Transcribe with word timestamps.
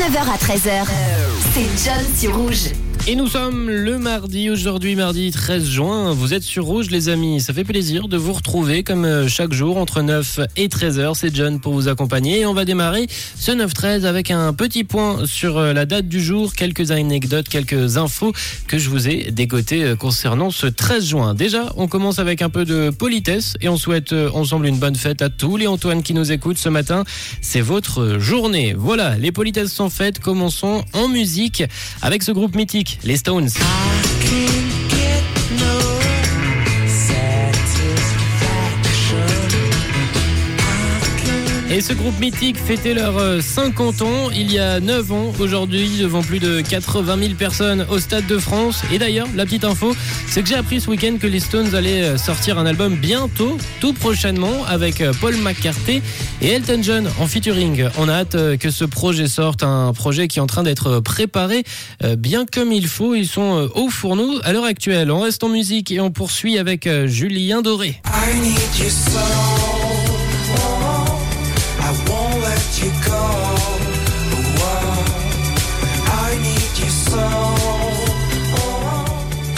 9h 0.00 0.30
à 0.32 0.38
13h. 0.38 0.86
C'est 1.52 1.84
John 1.84 2.16
sur 2.16 2.34
Rouge. 2.34 2.89
Et 3.06 3.16
nous 3.16 3.28
sommes 3.28 3.70
le 3.70 3.98
mardi, 3.98 4.50
aujourd'hui 4.50 4.94
mardi 4.94 5.30
13 5.30 5.64
juin. 5.64 6.12
Vous 6.12 6.34
êtes 6.34 6.42
sur 6.42 6.66
Rouge 6.66 6.90
les 6.90 7.08
amis, 7.08 7.40
ça 7.40 7.54
fait 7.54 7.64
plaisir 7.64 8.08
de 8.08 8.18
vous 8.18 8.34
retrouver 8.34 8.82
comme 8.82 9.06
euh, 9.06 9.26
chaque 9.26 9.52
jour 9.54 9.78
entre 9.78 10.02
9 10.02 10.40
et 10.56 10.68
13h. 10.68 11.14
C'est 11.14 11.34
John 11.34 11.60
pour 11.60 11.72
vous 11.72 11.88
accompagner 11.88 12.40
et 12.40 12.46
on 12.46 12.52
va 12.52 12.66
démarrer 12.66 13.06
ce 13.36 13.52
9-13 13.52 14.04
avec 14.04 14.30
un 14.30 14.52
petit 14.52 14.84
point 14.84 15.24
sur 15.24 15.56
euh, 15.56 15.72
la 15.72 15.86
date 15.86 16.08
du 16.08 16.22
jour, 16.22 16.52
quelques 16.54 16.90
anecdotes, 16.90 17.48
quelques 17.48 17.96
infos 17.96 18.32
que 18.68 18.78
je 18.78 18.90
vous 18.90 19.08
ai 19.08 19.30
dégotées 19.32 19.82
euh, 19.82 19.96
concernant 19.96 20.50
ce 20.50 20.66
13 20.66 21.06
juin. 21.06 21.34
Déjà, 21.34 21.72
on 21.76 21.88
commence 21.88 22.18
avec 22.18 22.42
un 22.42 22.50
peu 22.50 22.66
de 22.66 22.90
politesse 22.90 23.54
et 23.62 23.70
on 23.70 23.78
souhaite 23.78 24.12
ensemble 24.12 24.66
une 24.66 24.78
bonne 24.78 24.96
fête 24.96 25.22
à 25.22 25.30
tous 25.30 25.56
les 25.56 25.66
Antoine 25.66 26.02
qui 26.02 26.12
nous 26.12 26.32
écoutent 26.32 26.58
ce 26.58 26.68
matin. 26.68 27.04
C'est 27.40 27.62
votre 27.62 28.18
journée. 28.18 28.74
Voilà, 28.76 29.16
les 29.16 29.32
politesses 29.32 29.72
sont 29.72 29.90
faites. 29.90 30.20
Commençons 30.20 30.84
en 30.92 31.08
musique 31.08 31.64
avec 32.02 32.22
ce 32.22 32.30
groupe 32.30 32.54
mythique 32.54 32.89
les 33.04 33.16
Stones. 33.16 33.50
Et 41.70 41.80
ce 41.80 41.92
groupe 41.92 42.18
mythique 42.18 42.58
fêtait 42.58 42.94
leurs 42.94 43.42
50 43.42 44.02
ans 44.02 44.30
il 44.34 44.52
y 44.52 44.58
a 44.58 44.80
9 44.80 45.12
ans, 45.12 45.32
aujourd'hui 45.38 45.98
devant 46.00 46.22
plus 46.22 46.40
de 46.40 46.60
80 46.60 47.16
000 47.18 47.34
personnes 47.34 47.86
au 47.90 47.98
Stade 47.98 48.26
de 48.26 48.38
France. 48.38 48.82
Et 48.92 48.98
d'ailleurs, 48.98 49.28
la 49.36 49.44
petite 49.44 49.64
info, 49.64 49.94
c'est 50.26 50.42
que 50.42 50.48
j'ai 50.48 50.56
appris 50.56 50.80
ce 50.80 50.90
week-end 50.90 51.16
que 51.20 51.28
les 51.28 51.40
Stones 51.40 51.74
allaient 51.74 52.18
sortir 52.18 52.58
un 52.58 52.66
album 52.66 52.96
bientôt, 52.96 53.56
tout 53.80 53.92
prochainement, 53.92 54.64
avec 54.66 55.02
Paul 55.20 55.36
McCartney 55.36 56.02
et 56.42 56.48
Elton 56.48 56.80
John 56.82 57.08
en 57.20 57.26
featuring. 57.26 57.86
On 57.98 58.08
a 58.08 58.14
hâte 58.14 58.58
que 58.58 58.70
ce 58.70 58.84
projet 58.84 59.28
sorte, 59.28 59.62
un 59.62 59.92
projet 59.92 60.26
qui 60.26 60.38
est 60.38 60.42
en 60.42 60.46
train 60.46 60.64
d'être 60.64 61.00
préparé 61.00 61.64
euh, 62.02 62.16
bien 62.16 62.46
comme 62.46 62.72
il 62.72 62.86
faut. 62.86 63.14
Ils 63.14 63.28
sont 63.28 63.56
euh, 63.56 63.68
au 63.74 63.88
fourneau 63.88 64.40
à 64.44 64.52
l'heure 64.52 64.64
actuelle. 64.64 65.10
On 65.10 65.20
reste 65.20 65.44
en 65.44 65.48
musique 65.48 65.90
et 65.90 66.00
on 66.00 66.10
poursuit 66.10 66.58
avec 66.58 66.86
euh, 66.86 67.06
Julien 67.06 67.62
Doré. 67.62 68.00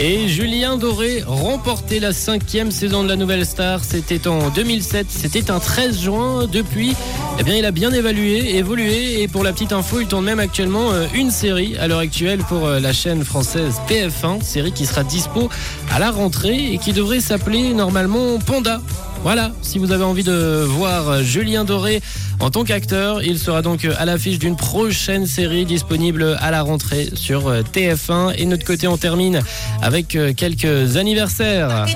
Et 0.00 0.26
Julien 0.26 0.76
Doré 0.76 1.22
remportait 1.24 2.00
la 2.00 2.12
cinquième 2.12 2.72
saison 2.72 3.04
de 3.04 3.08
la 3.08 3.14
Nouvelle 3.14 3.46
Star. 3.46 3.84
C'était 3.84 4.26
en 4.26 4.50
2007. 4.50 5.06
C'était 5.08 5.52
un 5.52 5.60
13 5.60 6.00
juin. 6.00 6.48
Depuis, 6.50 6.96
eh 7.38 7.44
bien, 7.44 7.54
il 7.54 7.64
a 7.64 7.70
bien 7.70 7.92
évalué, 7.92 8.56
évolué. 8.56 9.22
Et 9.22 9.28
pour 9.28 9.44
la 9.44 9.52
petite 9.52 9.72
info, 9.72 10.00
il 10.00 10.08
tourne 10.08 10.24
même 10.24 10.40
actuellement 10.40 10.90
euh, 10.90 11.06
une 11.14 11.30
série 11.30 11.76
à 11.78 11.86
l'heure 11.86 12.00
actuelle 12.00 12.40
pour 12.40 12.66
euh, 12.66 12.80
la 12.80 12.92
chaîne 12.92 13.24
française 13.24 13.80
PF1. 13.88 14.42
Série 14.42 14.72
qui 14.72 14.84
sera 14.84 15.04
dispo 15.04 15.48
à 15.92 16.00
la 16.00 16.10
rentrée 16.10 16.72
et 16.72 16.78
qui 16.78 16.92
devrait 16.92 17.20
s'appeler 17.20 17.72
normalement 17.72 18.40
Panda. 18.40 18.80
Voilà, 19.24 19.52
si 19.62 19.78
vous 19.78 19.90
avez 19.90 20.04
envie 20.04 20.22
de 20.22 20.64
voir 20.66 21.22
Julien 21.22 21.64
Doré 21.64 22.02
en 22.40 22.50
tant 22.50 22.62
qu'acteur, 22.62 23.22
il 23.22 23.38
sera 23.38 23.62
donc 23.62 23.88
à 23.96 24.04
l'affiche 24.04 24.38
d'une 24.38 24.54
prochaine 24.54 25.26
série 25.26 25.64
disponible 25.64 26.36
à 26.40 26.50
la 26.50 26.60
rentrée 26.60 27.08
sur 27.14 27.50
TF1. 27.50 28.34
Et 28.36 28.44
de 28.44 28.50
notre 28.50 28.66
côté, 28.66 28.86
on 28.86 28.98
termine 28.98 29.40
avec 29.80 30.18
quelques 30.36 30.98
anniversaires. 30.98 31.86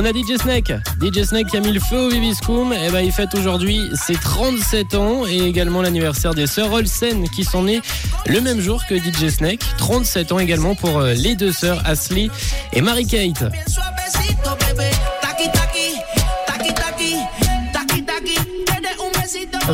On 0.00 0.04
a 0.04 0.12
DJ 0.12 0.36
Snake. 0.40 0.72
DJ 1.00 1.24
Snake 1.24 1.48
qui 1.48 1.56
a 1.56 1.60
mis 1.60 1.72
le 1.72 1.80
feu 1.80 2.06
au 2.06 2.08
Vibiscum. 2.08 2.72
Et 2.72 2.88
ben, 2.92 3.00
il 3.00 3.10
fête 3.10 3.34
aujourd'hui 3.34 3.80
ses 3.94 4.14
37 4.14 4.94
ans 4.94 5.26
et 5.26 5.38
également 5.38 5.82
l'anniversaire 5.82 6.34
des 6.34 6.46
sœurs 6.46 6.72
Olsen 6.72 7.28
qui 7.30 7.42
sont 7.42 7.64
nées 7.64 7.80
le 8.28 8.40
même 8.40 8.60
jour 8.60 8.80
que 8.88 8.96
DJ 8.96 9.28
Snake. 9.28 9.58
37 9.78 10.30
ans 10.30 10.38
également 10.38 10.76
pour 10.76 11.00
les 11.00 11.34
deux 11.34 11.50
sœurs 11.50 11.82
Ashley 11.84 12.28
et 12.72 12.80
Mary-Kate. 12.80 13.42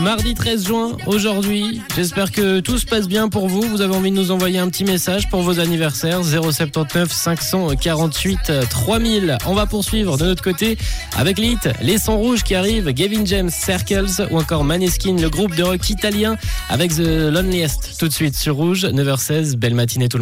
Mardi 0.01 0.35
13 0.35 0.67
juin, 0.67 0.97
aujourd'hui. 1.07 1.81
J'espère 1.95 2.33
que 2.33 2.61
tout 2.61 2.79
se 2.79 2.87
passe 2.87 3.07
bien 3.07 3.29
pour 3.29 3.49
vous. 3.49 3.63
Vous 3.63 3.81
avez 3.81 3.95
envie 3.95 4.11
de 4.11 4.17
nous 4.17 4.33
envoyer 4.33 4.59
un 4.59 4.69
petit 4.69 4.85
message 4.85 5.29
pour 5.29 5.43
vos 5.43 5.61
anniversaires. 5.61 6.25
079 6.25 7.11
548 7.11 8.53
3000. 8.69 9.39
On 9.47 9.55
va 9.55 9.67
poursuivre 9.67 10.19
de 10.19 10.25
notre 10.27 10.43
côté 10.43 10.77
avec 11.17 11.39
l'hit 11.39 11.69
Les 11.81 11.99
Sons 11.99 12.17
Rouges 12.17 12.43
qui 12.43 12.55
arrivent. 12.55 12.91
Gavin 12.93 13.25
James, 13.25 13.51
Circles 13.51 14.29
ou 14.31 14.39
encore 14.39 14.65
Maneskin, 14.65 15.17
le 15.17 15.31
groupe 15.31 15.55
de 15.55 15.63
rock 15.63 15.89
italien 15.89 16.37
avec 16.69 16.95
The 16.95 17.31
Loneliest. 17.31 17.97
Tout 17.99 18.09
de 18.09 18.13
suite 18.13 18.37
sur 18.37 18.57
Rouge, 18.57 18.85
9h16. 18.85 19.57
Belle 19.57 19.75
matinée 19.75 20.09
tout 20.09 20.09
le 20.09 20.11
monde. 20.11 20.13